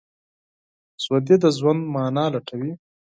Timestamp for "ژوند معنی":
1.57-2.25